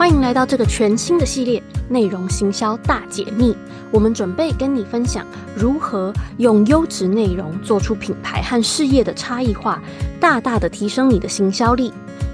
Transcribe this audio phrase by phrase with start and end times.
[0.00, 3.54] 欢迎来到这个全新的系列——内容行销大解密。
[3.90, 9.78] 我们准备跟你分享如何用优质内容做出品牌和事业的差异化，
[10.18, 11.92] 大大的提升你的行销力。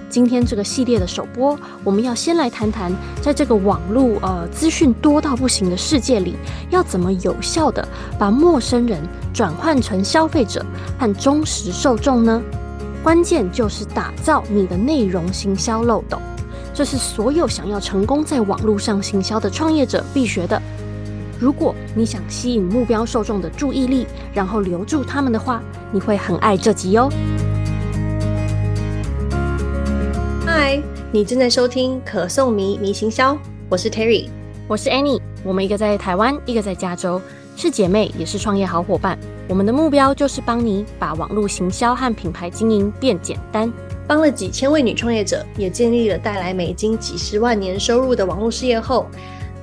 [0.09, 6.37] 今天这个系列的首播，我们要先来谈谈，在这个网络呃资讯多到不行的世界里，
[6.71, 7.87] 要怎么有效地
[8.17, 9.03] 把陌生人
[9.35, 10.65] 转换成消费者
[10.97, 12.41] 和忠实受众呢？
[13.03, 16.17] 关键就是打造你的内容行销漏斗。
[16.77, 20.61] 这是所有想要成功在网络上行销的创业者必学的。
[21.41, 27.11] 如果你想吸引目标受众的注意力，然后留住他们的话，你会很爱这集哦。
[30.45, 30.79] 嗨，
[31.11, 33.35] 你正在收听可颂迷迷行销，
[33.71, 34.29] 我是 Terry，
[34.69, 37.19] 我是 Annie，我们一个在台湾，一个在加州，
[37.57, 39.19] 是姐妹，也是创业好伙伴。
[39.49, 43.73] 我们的目标就是帮你把网络行销和品牌经营变简单。
[44.07, 49.07] 帮了几千位女创业者，也建立了带来美金几十万年收入的网络事业后，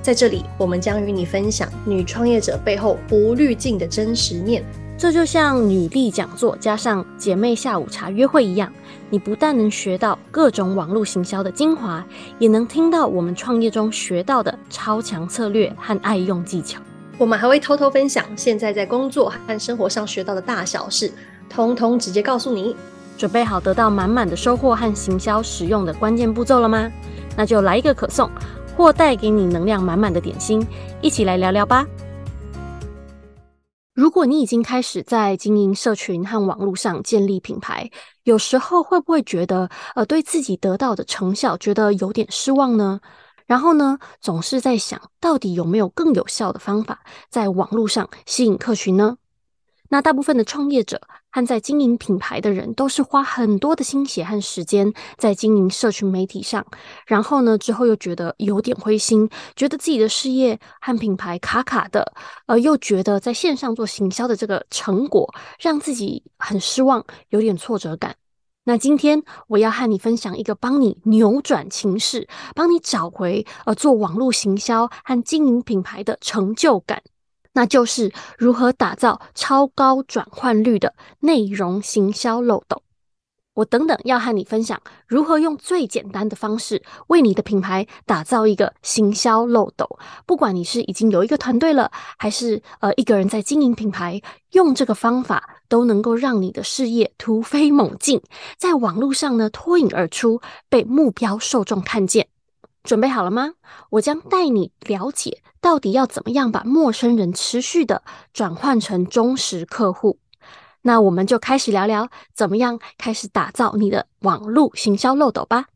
[0.02, 4.62] 在这里我们将与你分享女创业者背后无滤镜的真实面。
[4.96, 8.72] 这就像女力讲座加上姐妹下午茶约会一样，
[9.10, 12.06] 你不但能学到各种网络行销的精华，
[12.38, 16.80] 也能听到我们创业中学到的超强策略和爱用技巧。
[17.18, 21.10] 我们还会偷偷分享现在在工作和生活上学到的大小事，
[21.48, 22.76] 通通直接告诉你。
[23.16, 26.90] 准备好得到满满的收获和行销实用的关键步骤了吗？
[27.36, 28.30] 那就来一个可颂，
[28.76, 30.64] 或带给你能量满满的点心，
[31.00, 31.86] 一起来聊聊吧。
[33.94, 37.88] 如果你已经开始在经营社群和网络上建立品牌，
[38.24, 43.00] 有时候会不会觉得呃对自己得到的成效觉得有点失望呢？
[43.46, 49.16] 然后呢，总是在想到底有没有更有效的方法在网络上吸引客群呢？
[49.94, 51.00] 那大部分的创业者
[51.30, 56.66] 和在经营品牌的人，都是花很多的心血和时间在经营社群媒体上，
[57.06, 62.12] 然后呢，之后又觉得有点灰心，觉得自己的事业和品牌卡卡的，
[62.46, 68.16] 呃，又觉得在线上做行销的这个成果让自己很失望，有点挫折感。
[68.64, 77.00] 那今天我要和你分享一个帮你扭转情势，帮你找回呃做网络行销和经营品牌的成就感。
[77.54, 82.82] 那就是如何打造超高转换率的内容行销漏斗。
[83.54, 89.88] 我等等要和你分享如何用最简单的方式为你的品牌打造一个行销漏斗。
[90.26, 98.20] 不管你是已经有一个团队了，还是呃一个人在经营品牌，用这个方法都能够让你的事业突飞猛进，
[98.58, 102.26] 在网络上呢脱颖而出，被目标受众看见。
[102.84, 103.54] 准备好了吗？
[103.90, 108.02] 我将带你了解到底要怎么样把陌生人持续的
[108.32, 110.18] 转换成忠实客户。
[110.82, 115.66] 那我们就开始聊聊怎么样开始打造你的网络行销漏斗吧。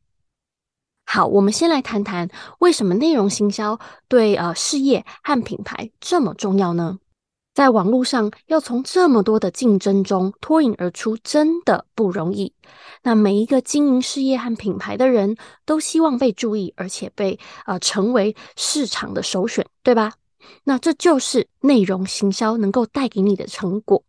[1.07, 6.99] 好，我们先来谈谈为什么内容行销对呃事业和品牌这么重要呢？
[7.59, 12.55] 在网络上要从这么多的竞争中脱颖而出，真的不容易。
[13.03, 15.37] 那每一个经营事业和品牌的人
[15.67, 17.37] 都希望被注意，而且被
[17.67, 20.13] 呃成为市场的首选，对吧？
[20.63, 24.05] 那这就是内容行销能够带给你的成果。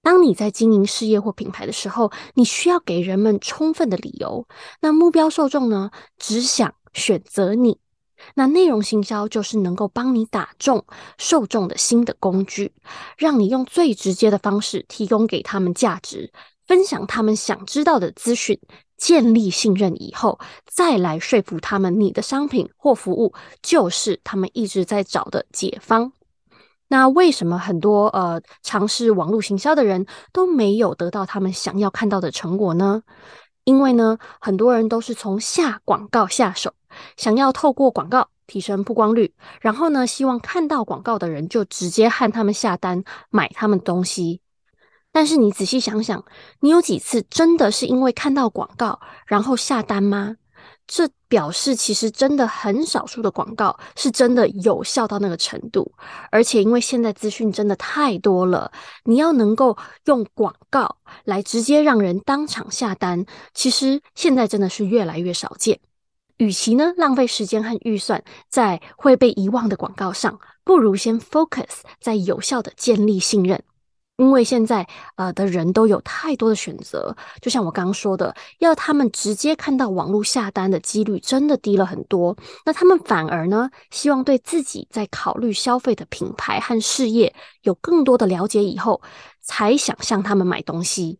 [0.00, 4.46] 当你在经营事业或品牌的时候，你需要给人们充分的理由。
[4.80, 7.80] 那目标受众呢，只想选择你。
[8.34, 10.84] 那内容行销就是能够帮你打中
[11.18, 12.72] 受众的新的工具，
[13.16, 16.32] 让你用最直接的方式提供给他们价值，
[16.66, 18.58] 分享他们想知道的资讯，
[18.96, 23.32] 建立信任以后，再来说服他们你的商品或服务
[23.62, 26.12] 就是他们一直在找的解方。
[26.88, 33.02] 那为什么很多呃尝试网络行销的人都没有得到他们想要看到的成果呢？
[33.70, 36.74] 因为呢，很多人都是从下广告下手。
[37.16, 44.40] 想要透过广告提升曝光率，然后呢，希望看到广告的人就直接和他们下单买他们东西。
[45.12, 46.24] 但是你仔细想想，
[46.58, 50.34] 你有几次真的是因为看到广告然后下单吗？
[50.92, 55.94] 这表示其实真的很少数的广告是真的有效到那个程度。
[56.32, 58.72] 而且因为现在资讯真的太多了，
[59.04, 65.78] 你要能够用广告来直接让人当场下单，其实现在真的是越来越少见。
[66.38, 73.62] 与其呢浪费时间和预算在会被遗忘的广告上，不如先 focus 在有效的建立信任。
[74.20, 74.86] 因为现在
[75.16, 82.36] 呃的人都有太多的选择，就像我刚刚说的，要他们直接看到网络下单的几率真的低了很多。
[82.66, 89.00] 那他们反而呢，希望对自己在考虑消费的品牌和事业有更多的了解以后，
[89.40, 91.18] 才想向他们买东西。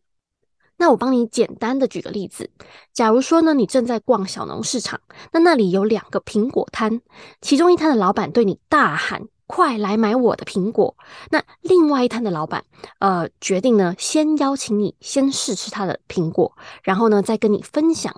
[0.76, 2.50] 那我帮你简单的举个例子，
[2.92, 5.00] 假如说呢，你正在逛小农市场，
[5.32, 7.00] 那那里有两个苹果摊，
[7.40, 10.96] 其中一摊的老板对你大喊：“快来买我的苹果！”
[11.30, 12.64] 那另外一摊的老板，
[13.00, 18.14] 呃，决定呢，先邀请你先试吃他的苹果，然后呢，再跟你分享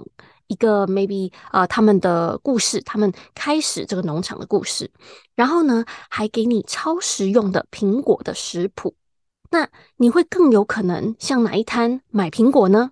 [0.49, 4.90] 一个 maybe 呃他们的故事，他们开始这个农场的故事，
[5.34, 8.94] 然后呢，还给你超实用的苹果的食谱。
[9.50, 12.90] 那你会更有可能向哪一摊买苹果呢？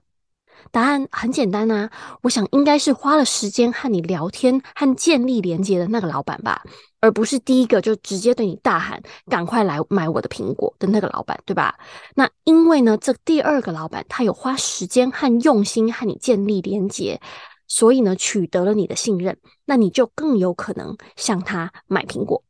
[0.71, 1.91] 答案很简单啊，
[2.23, 6.63] 我想应该是花了时间和你聊天和建立连接的那个老板吧，
[7.01, 11.79] 而不是第一个就直接对你大喊“赶快来买我的苹果”的那个老板，对吧？
[12.15, 17.21] 那因为呢，这第二个老板他有花时间和用心和你建立连接，
[17.67, 22.43] 所以呢，取得了你的信任，那你就更有可能向他买苹果。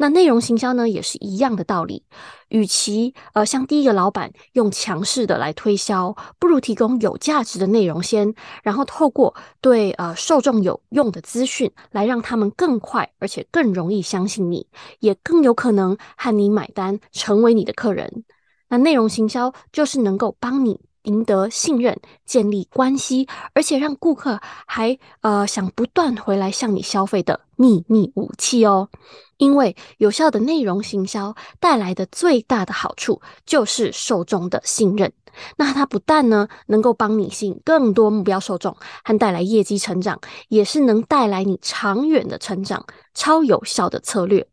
[0.00, 2.04] 那内容行销呢，也是一样的道理。
[2.48, 14.66] 与其呃像第一个老板用强势的来推销，不如提供有价值的内容先，然后透过对呃受众有用的资讯，来让他们更快而且更容易相信你，
[15.00, 18.24] 也更有可能和你买单，成为你的客人。
[18.68, 28.88] 那内容行销就是能够帮你赢得信任、建立关系，而且让顾客还呃想不断回来向你消费的秘密武器哦。
[29.38, 35.12] 因为有效的内容行销带来的最大的好处就是受众的信任。
[35.56, 44.46] 那它不但呢能够帮你吸引更多目标受众和带来业绩成长，也是能带来你长远的成长，超有效的策略。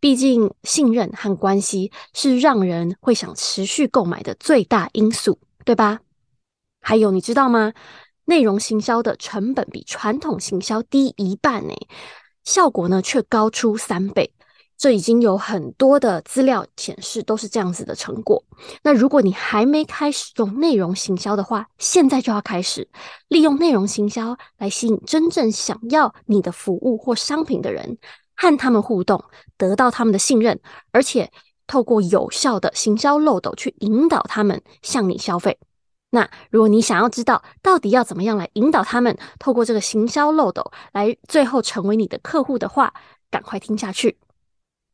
[0.00, 6.00] 毕竟信任和关系是让人会想持续购买的最大因素，对吧？
[6.80, 7.74] 还有你知道吗？
[8.24, 11.74] 内容行销的成本比传统行销低一半呢。
[12.44, 14.32] 效果呢却高出三倍，
[14.76, 18.42] 这已经有很多的资料显示都是这样子的成果。
[18.82, 22.88] 那如果你还没开始用内容行销的话，现在就要开始
[23.28, 27.98] 利用内容行销来吸引真正想要你的服务或商品的人，
[28.34, 29.22] 和他们互动，
[29.56, 30.58] 得到他们的信任，
[30.92, 31.30] 而且
[31.66, 35.58] 透过有效的行销漏斗去引导他们向你消费。
[36.10, 42.92] 那如果你想要知道到底要怎么样来引导他们，透过这个行销漏斗来最后成为你的客户的话，
[43.30, 44.18] 赶快听下去。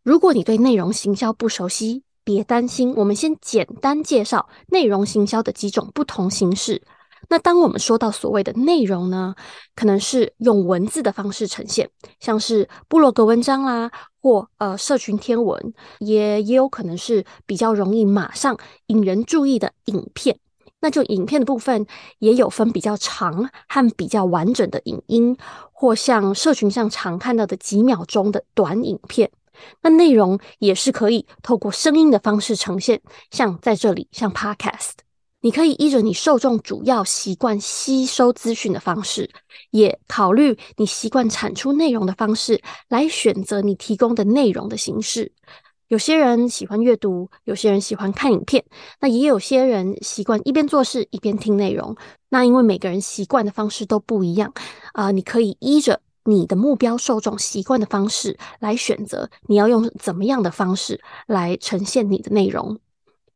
[0.03, 6.83] 如果你对内容行销不熟悉，别担心，我们先简单介绍内容行销的几种不同形式。
[7.29, 9.35] 那当我们说到所谓的内容呢，
[9.75, 11.91] 可能是用文字的方式呈现，
[12.21, 13.91] 像是部落格文章啦，
[14.21, 18.57] 或呃社群贴文，也也有可能是比较容易马上
[18.89, 20.39] 引人注意的影片。
[20.87, 21.85] 那就影片的部分
[22.21, 25.37] 也有分比较长和比较完整的影音，
[25.73, 29.29] 或像社群上常看到的几秒钟的短影片。
[29.83, 33.03] 那内容也是可以透过声音的方式呈现，
[33.33, 34.93] 像在这里，像 Podcast，
[35.41, 39.29] 你可以依着你受众主要习惯吸收资讯的方式，
[39.73, 45.33] 也考虑你习惯产出内容的方式，来选择你提供的内容的形式。
[45.89, 48.65] 有些人喜欢阅读，有些人喜欢看影片，
[49.01, 51.97] 那也有些人习惯一边做事一边听内容。
[52.29, 54.53] 那因为每个人习惯的方式都不一样，
[54.95, 62.81] 啊、你可以依着你的目标受众习惯的方式来选择，你要用怎么样的方式来呈现你的内容。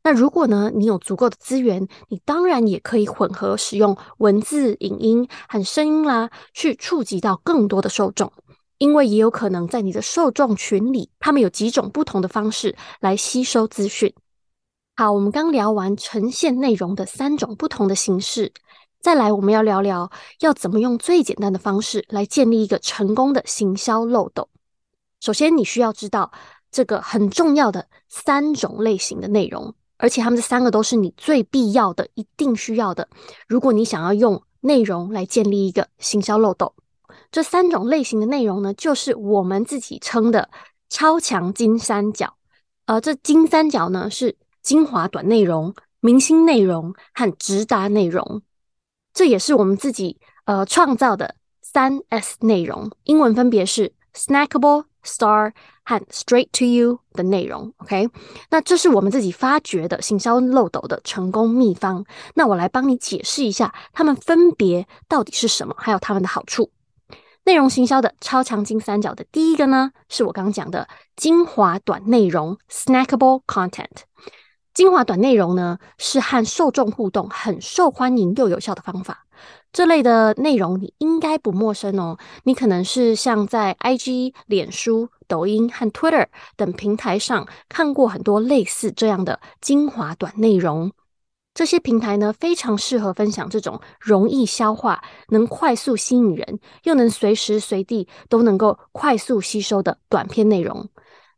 [0.03, 8.33] 那如果呢，你有足够的资源，你当然也可以混合使用文字、影音和声音啦，去触及到更多的受众。
[8.81, 14.15] 因为也有可能在你的受众群里，他们有几种不同的方式来吸收资讯。
[14.97, 18.51] 好，我们刚聊完呈现内容的三种不同的形式，
[19.03, 24.49] 再来我们要聊聊要怎么用最简单的方式来建立一个成功的行销漏斗。
[25.21, 26.33] 首先，你需要知道
[26.73, 33.07] 这个很重要的三种类型的内容，而且他们这三个都是你最必要的、一定需要的。
[33.47, 36.73] 如果你想要用内容来建立一个行销漏斗。
[37.31, 40.51] 这三种类型的内容呢，就是我们自己称的
[40.89, 42.35] 超强金三角。
[42.87, 48.43] 呃，这金三角呢是精华短内容、明星内容和直达内容。
[49.15, 55.53] 这也是我们自己呃创造的三 S 内容，英文分别是 Snackable、Star
[55.85, 57.73] 和 Straight to You 的内容。
[57.77, 58.09] OK，
[58.51, 62.05] 那这是我们自己发掘的行销漏斗的成功秘方。
[62.35, 66.71] 那我来帮你解释一下，它们分别到底是什么，还有它们的好处。
[67.45, 73.87] 内容行销的超强金三角的第一个呢，是我刚刚讲的精华短内容 （snackable content）。
[74.73, 79.27] 精华短内容呢，是和受众互动很受欢迎又有效的方法。
[79.73, 90.93] 这类的内容你应该不陌生哦，你可能是像在 IG、脸书、抖音和 Twitter 等平台上看过很多类似这样的精华短内容。
[91.53, 100.89] 这些平台呢，非常适合分享这种容易消化、能快速吸引人，又能随时随地都能够快速吸收的短片内容。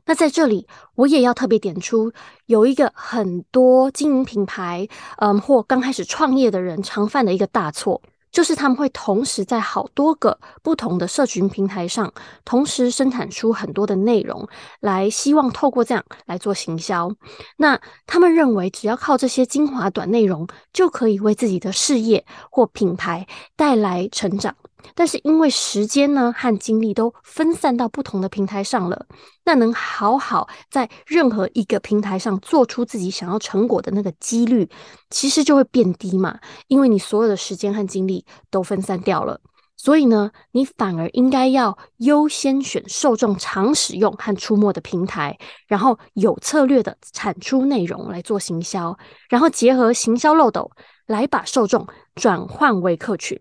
[0.05, 0.67] 那在这里，
[0.97, 2.13] 我也要特别点出，
[2.47, 4.87] 有一个很多经营品牌，
[5.19, 8.03] 嗯，或刚开始创业的人常犯的一个大错。
[8.33, 12.13] 就是他们会同时在好多个不同的社群平台上，
[12.45, 14.49] 同时生产出很多的内容，
[14.81, 17.13] 来希望透过这样来做行销。
[17.59, 24.57] 那他们认为，只要靠这些精华短内容，就可以为自己的事业或品牌带来成长。
[24.95, 29.07] 但是因为时间呢和精力都分散到不同的平台上了，
[29.45, 34.69] 那能好好在任何一个平台上做出自己想要成果的那个几率，
[35.11, 36.39] 其实就会变低嘛。
[36.69, 39.41] 因为你所有的时间和精力都分散掉了，
[39.77, 45.37] 所以呢，你反而应该要优先选受众常使用和出没的平台，
[45.67, 48.97] 然后有策略的产出内容来做行销，
[49.29, 50.71] 然后结合行销漏斗
[51.07, 53.41] 来把受众转换为客群。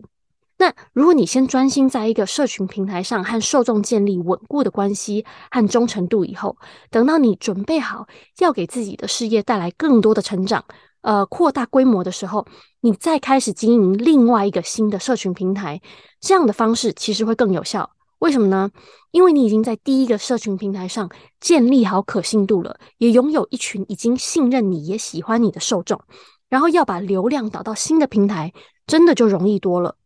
[0.62, 6.56] 那如果你先专心在一个社群平台上和受众建立稳固的关系和忠诚度以后，
[6.88, 8.06] 等到你准备好
[8.38, 10.64] 要给自己的事业带来更多的成长，
[11.00, 12.46] 呃，扩大规模的时候，
[12.80, 15.82] 你再开始经营另外一个新的社群平台，
[16.20, 17.90] 这样的方式其实会更有效。
[18.20, 18.70] 为什么呢？
[19.10, 26.00] 因为你已经在第一个社群平台上建立好可信度了，也拥有一群已经信任你也喜欢你的受众，
[26.48, 28.52] 然后要把流量导到新的平台，
[28.86, 29.96] 真的就容易多了。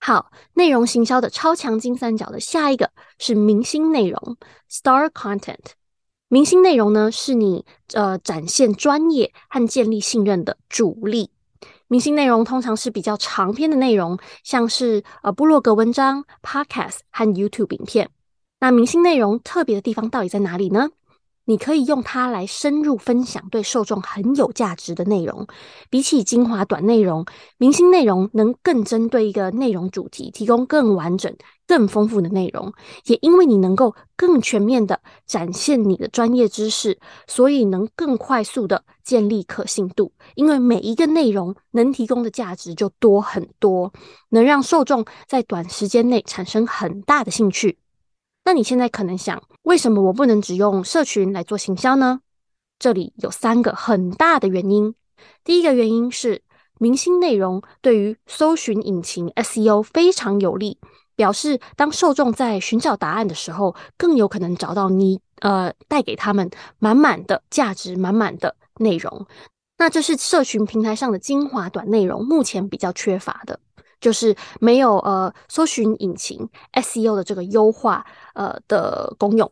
[0.00, 4.36] 好，内容行销的超强金三角的下一个是明星内容
[4.70, 5.58] （Star Content）。
[6.28, 7.64] 明星内容呢，是你
[7.94, 11.30] 呃展现专业和建立信任的主力。
[11.88, 18.10] 明星内容通常是比较长篇的内容，像是呃部落格文章、Podcast 和 YouTube 影片。
[18.60, 20.90] 那明星内容特别的地方到底在哪里呢？
[21.48, 25.46] 你可以用它来深入分享对受众很有价值的内容，
[25.88, 27.24] 比起精华短内容，
[27.56, 31.34] 明星内容能更针对一个内容主题，提供更完整、
[31.66, 32.70] 更丰富的内容。
[33.06, 40.12] 也因为你能够更全面的展现你的专业知识，所以能更快速的建立可信度。
[40.34, 43.90] 因为每一个内容能提供的价值就多很多，
[44.28, 47.78] 能让受众在短时间内产生很大的兴趣。
[48.44, 52.20] 那你现在可能想，为什么我不能只用社群来做行销呢？
[52.78, 54.94] 这里有三个很大的原因。
[55.44, 56.42] 第一个原因是，
[56.78, 60.78] 明星内容对于搜寻引擎 SEO 非常有利，
[61.16, 66.48] 表示当受众在寻找答案的时候，更有可能找到你，呃，带给他们
[66.78, 69.26] 满满的价值、满满的内容。
[69.76, 73.60] 那这是社群平台上的精华短内容，目前比较缺乏的。
[74.00, 79.50] 就是没有呃搜寻引擎 SEO 的这个优化呃的功用。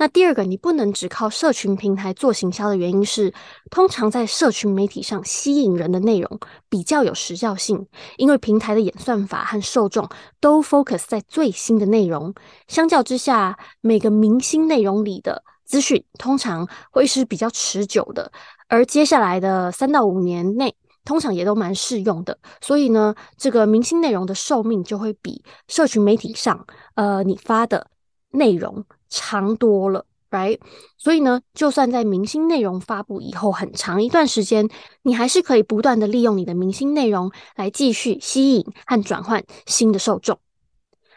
[0.00, 3.34] 那第二个，你不能只靠社群平台做行销的原因是，
[3.68, 7.84] 通常在社群媒体上吸引人的内容比较有时效性，
[8.16, 10.08] 因为平台的演算法和受众
[10.38, 12.32] 都 focus 在最新的内容。
[12.68, 18.30] 相较之下，每个明星内容里的资讯通常会是比较持久的，
[18.68, 20.76] 而接下来的三到五年内。
[21.08, 27.86] 通常也都蛮适用的，所以呢，这个明星内容的寿命就会比社群媒体上，呃，你发的
[28.32, 30.60] 内容长多了，right？
[30.98, 34.68] 所以呢，就算在明星内容发布以后很长一段时间，
[35.00, 40.38] 你还是可以不断的利用你的明星内容来继续吸引和转换新的受众。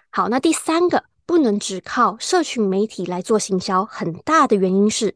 [0.10, 5.14] 好，那第三个不能只靠社群媒体来做行销，很大的原因是，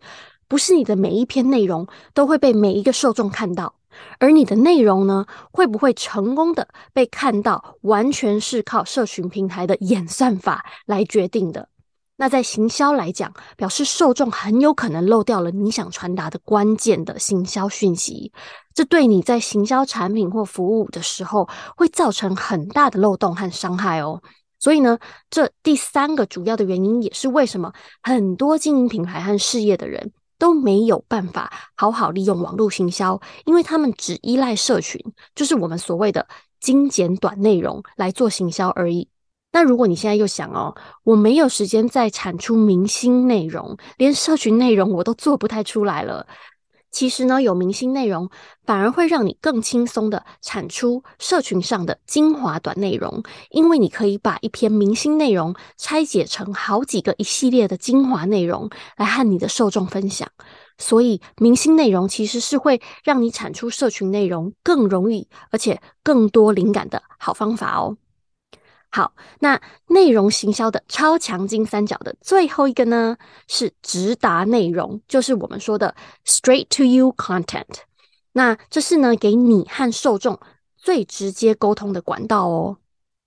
[0.49, 3.74] 不是你的每一篇内容都会被每一个受众看到。
[4.19, 11.69] 而你的内容呢，会不会成功的被看到，完全是靠社群平台的演算法来决定的。
[12.17, 18.31] 那在行销来讲，表示受众很有可能漏掉了你想传达的关键的行销讯息，
[18.73, 24.21] 这对你在行销产品或服务的时候，会造成很大的漏洞和伤害哦。
[24.59, 24.97] 所以呢，
[25.29, 30.13] 这第三个主要的原因，也是为什么很多经营品牌和事业的人。
[30.37, 34.99] 都没有办法好好利用网络行销，因为他们只依赖社群，
[35.33, 36.27] 就是我们所谓的
[36.59, 39.07] 精简短内容来做行销而已。
[39.51, 46.27] 那如果你现在又想哦，我没有时间再产出明星内容，连社群内容我都做不太出来了。
[46.95, 48.29] 其实呢，有明星内容
[48.65, 60.29] 反而会让你更轻松的产出社群上的精华短内容，因为你可以把一篇明星内容拆解成好几个一系列的精华内容来和你的受众分享。
[60.77, 67.97] 所以，明星内容其实是会让你产出社群内容更容易，而且更多灵感的好方法哦。
[68.95, 69.11] 好，
[69.41, 75.93] 那内容行销的超强金三角的最后一个呢，是直达内容，就是我们说的
[76.25, 77.81] straight to you content。
[78.31, 80.39] 那这是呢，给你和受众
[80.77, 82.77] 最直接沟通的管道哦。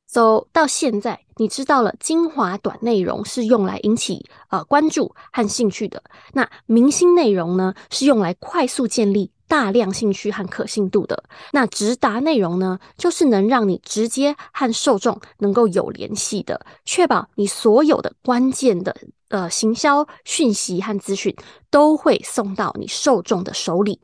[0.07, 6.03] so, 到现在，你知道了精华短内容是用来引起呃关注和兴趣的。
[6.33, 11.25] 那明星内容呢，是用来快速建立大量兴趣和可信度的。
[11.53, 18.95] 那直达内容呢，就是能让你直接和受众能够有联系的，确保你所有的关键的
[19.29, 21.35] 呃行销讯息和资讯
[21.71, 24.01] 都会送到你受众的手里，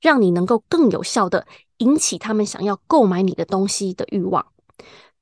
[0.00, 1.46] 让你能够更有效的
[1.78, 4.46] 引起他们想要购买你的东西的欲望。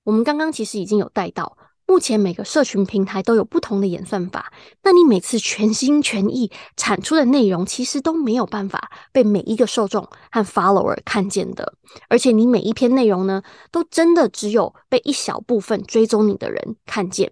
[0.05, 1.57] 我们刚刚其实已经有带到，
[1.95, 4.53] 目前每个社群平台都有不同的演算法。
[4.83, 11.75] 那你每次全心全意产出的内容，其实都没有办法被每一个受众和 follower 看见的。
[12.09, 17.31] 而且你每一篇内容呢，都真的只有被一小部分追踪你的人看见。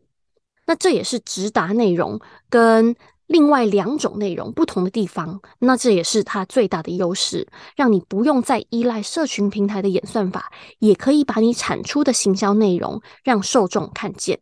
[0.68, 2.94] 那这也是直达内容跟
[3.26, 14.38] 另外两种内容不同的地方，那这也是它最大的优势，让你不用再依赖社群平台的演算法，也可以把你产出的行销内容让受众看见。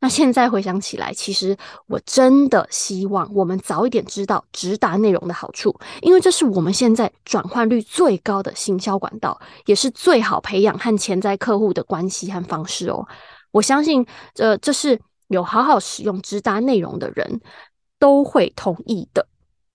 [0.00, 13.06] 那现在回想起来，其实我真的希望我们早一点知道直达内容的好处，因为这是我们现在转换率最高的行销管道，也是最好培养和潜在客户的关系和方式哦。
[13.50, 17.40] 我相信，这这是有好好使用直达内容的人。
[17.96, 19.26] 都会同意的。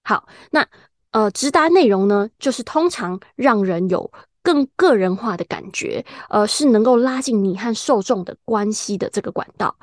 [0.03, 0.63] 好，那
[1.11, 4.11] 呃，直达内容呢，就是通常让人有
[4.43, 9.75] 更个人化的感觉，呃，是能够拉近你和受众的关系的这个管道，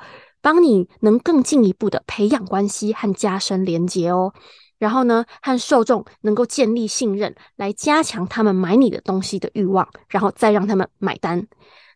[0.47, 4.33] 帮你能更进一步的培养关系和加深连结哦。
[4.79, 11.45] 然后呢，和受众能够建立信任，来加强他们买你的东西的欲望，然后再让他们买单。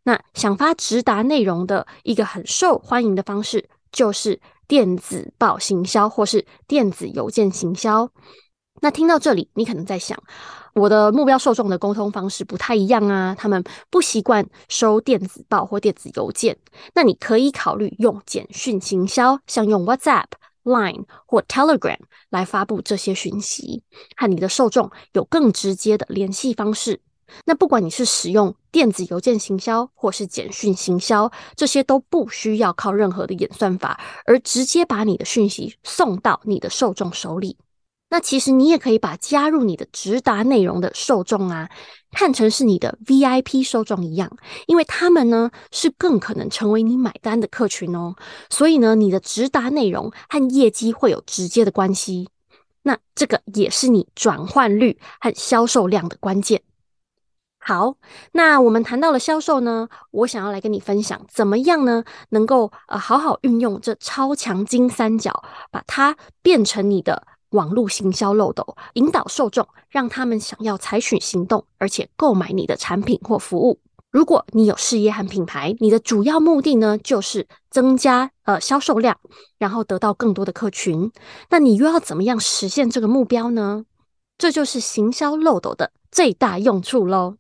[0.03, 4.41] 那想发直达内容的一个很受欢迎的方式，就是。
[4.67, 8.09] 电子报行销或是电子邮件行销，
[8.81, 10.21] 那听到这里，你可能在想，
[10.73, 16.57] 我的目标受众的沟通方式不太一样啊，他们不习惯收电子报或电子邮件。
[16.95, 20.25] 那你可以考虑用简讯行销，像用 WhatsApp、
[20.63, 21.99] Line 或 Telegram
[22.31, 23.83] 来发布这些讯息，
[24.17, 26.99] 和你的受众有更直接的联系方式。
[27.45, 37.57] 那不管你是使用电子邮件行销或是简讯行销，这些都不需要靠任何的演算法，而直接把你的讯息送到你的受众手里。
[38.11, 41.69] 那其实你也可以把加入你的直达内容的受众啊，
[42.11, 44.29] 看成是你的 VIP 受众一样，
[44.67, 48.13] 因为他们呢是更可能成为你买单的客群哦。
[48.49, 52.29] 所以呢，你的直达内容和业绩会有直接的关系。
[52.83, 56.61] 那这个也是你转换率和销售量的关键。
[57.63, 57.95] 好，
[58.31, 73.79] 那我们谈到了销售呢，我想要来跟你分享，怎么样呢，能够呃好好运用这超强金三角，把它变成你的网络行销漏斗，引导受众，让他们想要采取行动，而且购买你的产品或服务。
[74.09, 79.17] 如果你有事业和品牌，你的主要目的呢，就是增加呃销售量，
[79.57, 81.09] 然后得到更多的客群，
[81.49, 83.85] 那你又要怎么样实现这个目标呢？
[84.37, 87.37] 这就是行销漏斗的最大用处喽。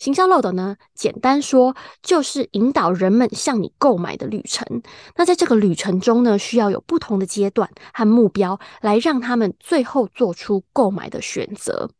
[0.00, 4.82] 行销漏斗呢，简单说就是引导人们向你购买的旅程。
[5.14, 11.90] 那在这个旅程中呢，需要有不同的阶段和目标，来让他们最后做出购买的选择。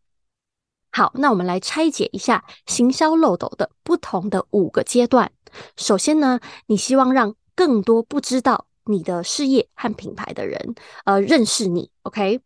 [0.91, 5.31] 好，那我们来拆解一下行销漏斗的不同的五个阶段。
[5.77, 11.91] 首先呢，你希望让更多不知道你的事业和品牌的人，呃，认识你。
[12.05, 12.41] OK，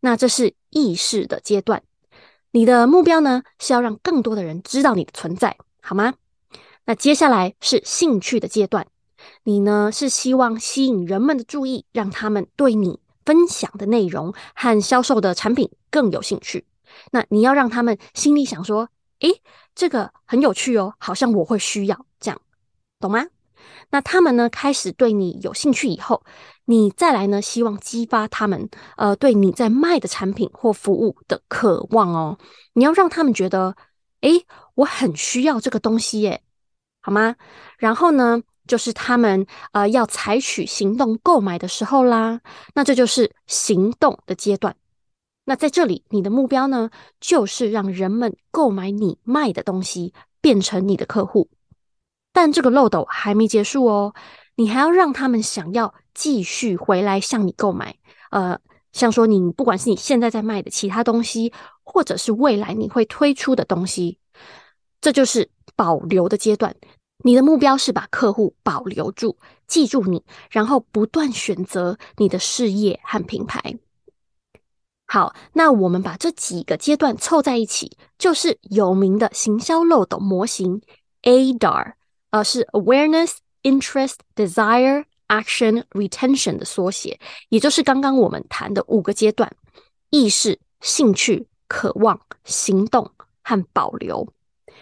[0.00, 1.82] 那这是意识的阶段。
[2.50, 6.14] 你的目标呢，是要让更多的人知道你的存在，好吗？
[6.86, 8.86] 那接下来是兴趣的阶段，
[9.44, 16.64] 你呢是希望吸引人们的注意，让他们对你分享的内容和销售的产品更有兴趣。
[17.12, 18.88] 那你要让他们心里想说
[19.20, 19.42] ：“诶，
[19.74, 22.40] 这个很有趣哦，好像我会需要这样，
[22.98, 23.26] 懂吗？”
[23.90, 26.22] 那他们呢开始对你有兴趣以后，
[26.66, 32.38] 你再来呢，希望激发他们呃对你在卖的产品或服务的渴望哦。
[32.74, 33.76] 你要让他们觉得，
[34.20, 36.42] 诶，我很需要这个东西耶，
[37.00, 37.36] 好吗？
[37.78, 42.40] 然后呢，就是他们呃要采取行动购买的时候啦。
[42.74, 44.76] 那这就是行动的阶段。
[45.44, 51.48] 那在这里，你的目标呢，就是让人们购买你卖的东西，变成你的客户。
[52.40, 54.14] 但这个漏斗还没结束哦，
[54.54, 57.96] 你还要让他们想要继续回来向你购买。
[58.30, 58.60] 呃，
[58.92, 64.20] 像说你不管是你现在在卖的其他东西，或者是未来你会推出的东西，
[65.00, 66.76] 这就是保留的阶段。
[67.24, 73.80] 你的目标是把客户保留住，记住你，然后不断选择你的事业和品牌。
[75.08, 80.80] 好，那我们把这几个阶段凑在一起，就是有名的行销漏斗模型
[81.22, 81.94] ADAR，
[82.30, 89.50] 呃，是 Awareness、Interest、Desire、Action、Retention 的缩写，也就是刚刚我们谈的五个阶段：
[90.10, 93.10] 意识、兴趣、渴望、行动
[93.42, 94.26] 和保留。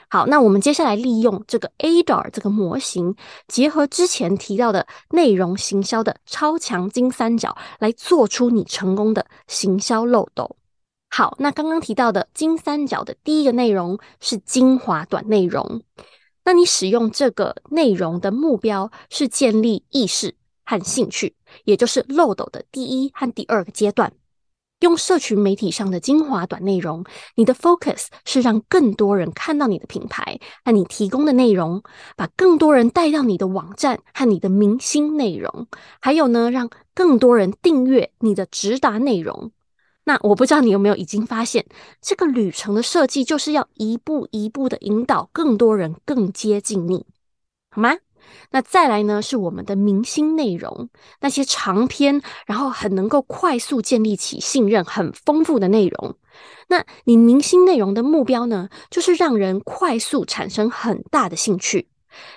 [0.08, 3.16] 好，那我们接下来利用这个 ADAR 这个模型，
[3.48, 10.56] 结合之前提到的内容行销的超强金三角，来做出你成功的行销漏斗。
[11.10, 15.82] 好，那刚刚提到的金三角的第一个内容是精华短内容，
[16.46, 24.12] 那你使用这个内容的目标是建立意识和兴趣，也就是漏斗的第一和第二个阶段。
[24.80, 27.04] 用社群媒体上的精华短内容，
[27.34, 31.82] 你的 focus 是让更多人看到你的品牌和你提供的内容，
[32.14, 35.66] 把更多人带到你的网站和你的明星内容，
[36.00, 39.50] 还有呢，让更多人订阅你的直达内容。
[40.08, 41.66] 那我不知道你有没有已经发现，
[42.00, 47.04] 这个旅程的设计就是要一步一步的引导更多人更接近你，
[47.70, 47.96] 好吗？
[48.50, 50.88] 那再来呢，是我们的明星内容，
[51.20, 56.16] 那些长篇，然后很能够快速建立起信任、很丰富的内容。
[56.68, 61.88] 那你明星内容的目标呢，就是让人快速产生很大的兴趣。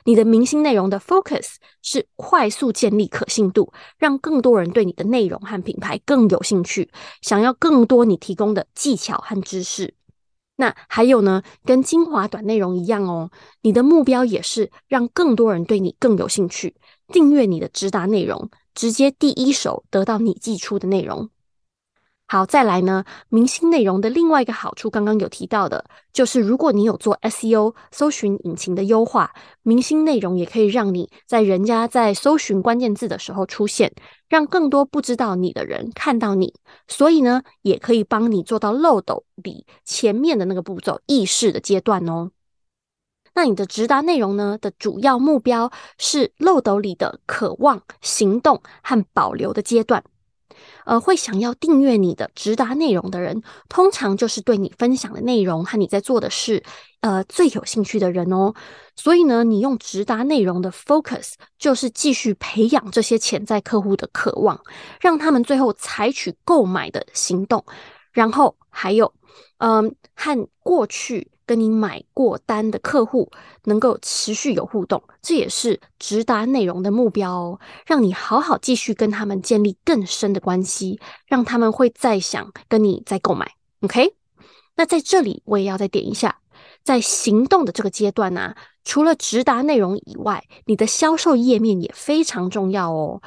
[0.06, 6.90] 你的明星内容的 focus 是快速建立可信度，让更多人对你的内容和品牌更有兴趣，
[7.22, 9.94] 想要更多你提供的技巧和知识。
[10.58, 16.76] 那还有呢，跟精华短内容一样哦，你的目标也是让更多人对你更有兴趣，
[17.08, 21.30] 订阅你的直达内容，直接第一手得到你寄出的内容。
[22.32, 33.92] 好，再来呢，明星内容的另外一个好处，刚刚有提到的，就是如果你有做 SEO 搜寻引擎的优化，明星内容也可以让你在人家在搜寻关键字的时候出现，
[34.28, 36.54] 让更多不知道你的人看到你，
[36.88, 42.30] 所以呢，也可以帮你做到漏斗里前面的那个步骤，意识的阶段哦。
[43.34, 50.04] 那你的直达内容呢的主要目标是漏斗里的渴望、行动和保留的阶段。
[50.86, 56.64] 呃，会想要订阅你的直达内容的人，通常就是对你分享的内容和你在做的事，
[57.02, 58.54] 呃，最有兴趣的人哦。
[58.96, 64.60] 所以呢，你用直达内容的 focus 就是继续培养这些潜在客户的渴望，
[65.00, 67.64] 让他们最后采取购买的行动。
[68.12, 69.14] 然后还有，
[69.60, 71.32] 嗯、呃，和过去。
[71.50, 73.32] 跟你买过单的客户
[73.64, 77.60] 能够持续有互动，这也是直达内容的目标哦。
[77.88, 83.54] 让你好好继续跟他们建立更深的关系，让他们会再想跟你再购买。
[83.82, 84.14] OK，
[84.76, 86.38] 那在这里我也要再点一下，
[86.84, 93.24] 在行动的这个阶段呢、除了直达内容以外，你的销售页面也非常重要哦。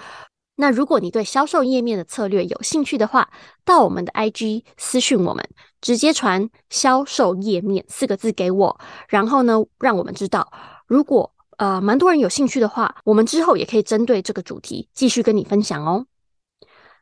[0.62, 3.28] 那如果你对销售页面的策略有兴趣的话，
[3.64, 5.44] 到我们的 IG 私讯我们，
[5.80, 10.52] 直接传“销售页面”四个字给我，然后呢，让我们知道。
[10.86, 16.06] 如果呃蛮多人有兴趣的话，我们之后也可以针对这个主题继续跟你分享哦。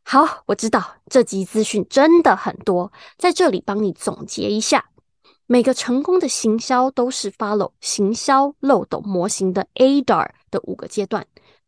[0.04, 4.86] 好，我知道这集资讯真的很多，在这里帮你总结一下，
[5.46, 11.26] 每个成功的行销都是 follow 行销漏斗模型的 ADAR 的五个阶段：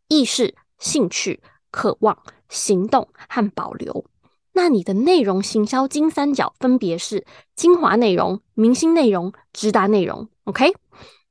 [0.08, 1.42] 意识、兴趣。
[1.72, 2.16] 渴望、
[2.48, 4.04] 行动和保留。
[4.52, 10.28] 那你的内容行销金三角分别是精华内容、明星内容、直达内容。
[10.44, 10.74] OK，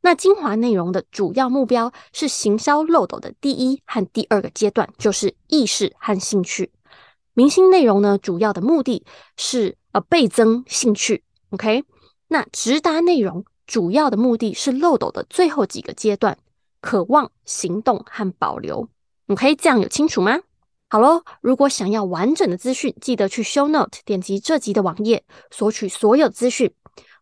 [0.01, 6.71] 那精华内容的主要目标是行销漏斗的第一和第二个阶段，就是意识和兴趣。
[7.33, 9.05] 明星内容呢，主要的目的
[9.37, 11.23] 是呃倍增兴趣。
[11.51, 11.83] OK，
[12.27, 16.37] 那直达内容主要的目的是漏斗的最后几个阶段，
[16.81, 18.89] 渴望、行动和保留。
[19.31, 20.39] OK，这样有清楚吗？
[20.89, 26.73] 好喽，如果想要完整的资讯，记得去 Show Note 点击这集的网页，索取所有资讯。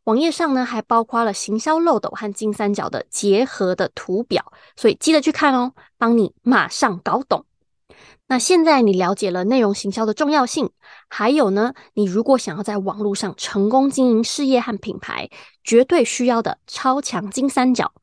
[0.05, 7.45] 网页上呢，还包括了行销漏斗和金三角的结合的图表，所以记得去看哦，帮你马上搞懂。
[8.27, 10.71] 那现在你了解了内容行销的重要性，
[11.09, 15.29] 还有呢，你如果想要在网络上成功经营事业和品牌，
[15.63, 17.93] 绝对需要的超强金三角，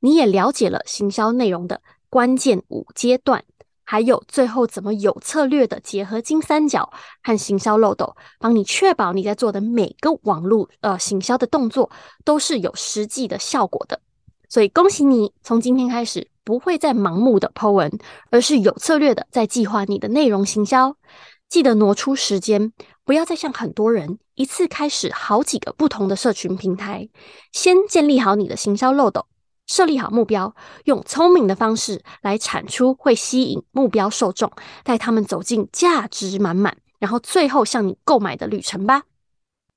[0.00, 3.44] 你也了解了行销内容的关键五阶段。
[3.92, 6.90] 还有最后怎么有策略的结合金三角
[7.22, 11.90] 和行销漏斗，帮你确保你在做的每个网络呃行销的动作
[12.24, 14.00] 都是有实际的效果的。
[14.48, 17.92] 所以恭喜你，从今天开始不会再盲目的 po 文，
[18.30, 20.96] 而是有策略的在计划你的内容行销。
[21.50, 22.72] 记得挪出时间，
[23.04, 27.10] 不要再像很多人一次开始好几个不同的社群平台，
[27.52, 29.26] 先建立好你的行销漏斗。
[29.66, 34.50] 设立好目标，用聪明的方式来产出会吸引目标受众，
[34.84, 39.02] 带他们走进价值满满、然后最后向你购买的旅程吧。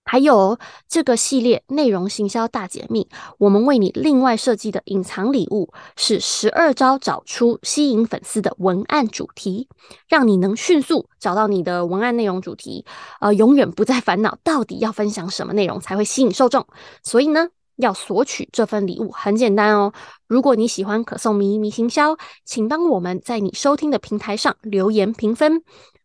[0.08, 9.68] 还有这个系列内容行销大解密，我们为你另外设计的隐藏礼物是十二招找出吸引粉丝的文案主题，
[10.08, 12.86] 让你能迅速找到你的文案内容主题，
[13.20, 16.68] 呃，永远不再烦恼到底要分享什么内容才会吸引受众。
[17.02, 19.94] 所以呢，要索取这份礼物很简单哦。
[20.28, 25.62] 如果你喜欢可颂迷迷行销，请帮我们在你收听的平台上留言评分，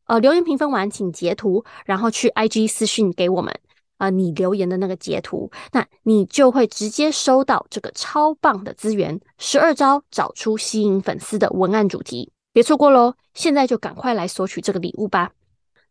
[0.07, 3.55] 呃，留言评分完请截图，然后去 IG 私讯给我们。
[3.99, 13.13] 啊、你留言的那个截图，那你就会直接收到这个超棒的资源——十二招找出吸引粉丝的文案主题，别错过喽！
[13.35, 15.33] 现在就赶快来索取这个礼物吧。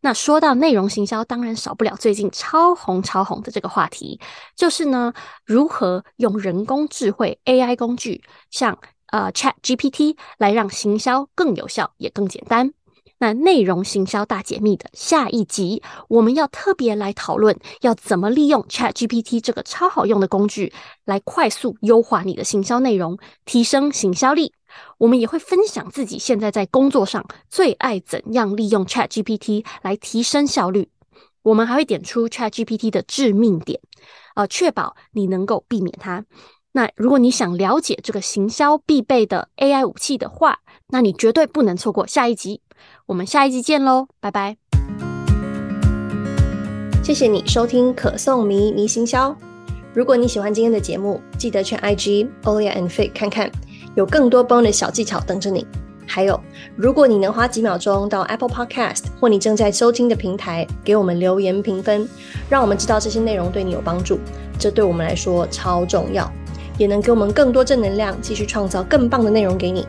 [0.02, 4.18] 那说到内容行销，当然少不了最近超红超红的这个话题，
[4.56, 5.12] 就是呢，
[5.44, 12.72] 如何用人工智慧 AI 工具，像呃 ChatGPT 来让行销更有效也更简单。
[13.18, 20.72] 那内容行销大解密的下一集，我们要特别来讨论，要怎么利用 ChatGPT 这个超好用的工具，
[21.04, 24.54] 来快速优化你的行销内容，提升行销力。
[24.98, 30.88] 我们也会分享自己现在在工作上最爱怎样利用 ChatGPT 来提升效率。
[31.42, 33.80] 我们还会点出 ChatGPT 的致命点，
[34.34, 36.24] 呃，确保你能够避免它。
[36.72, 42.60] 那如果你想了解这个行销必备的 AI 武器的话，那你绝对不能错过下一集。
[43.06, 44.56] 我们下一集见喽，拜拜！
[47.02, 49.34] 谢谢你收听可颂迷迷行销。
[49.92, 53.50] 如果你喜欢今天的节目，记得去 IG Olia and Faye 看看，
[54.00, 55.66] 有更多 bonus 小技巧等着你。
[56.06, 56.40] 还有，
[56.74, 62.08] 如果你能花几秒钟到 Apple Podcast 或你正在收听的平台给我们留言评分，
[62.48, 64.18] 让我们知道这些内容对你有帮助，
[64.58, 66.28] 这对我们来说超重要。
[66.78, 69.86] 也能给我们更多正能量，继续创造更棒的内容给你。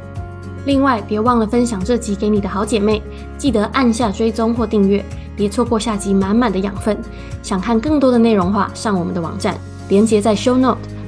[0.65, 3.01] 另外，别忘了分享这集给你的好姐妹，
[3.37, 5.03] 记得按下追踪或订阅，
[5.37, 6.97] 别错过下集满满的养分。
[7.41, 10.81] 想看更多的内容话，上我们的网站，连接在 Show Note，